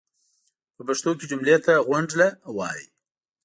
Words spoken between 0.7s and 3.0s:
پۀ پښتو کې جملې ته غونډله وایي.